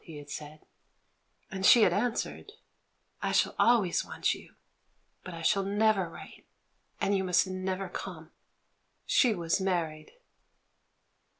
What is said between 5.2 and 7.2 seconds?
but I shall never wTite, and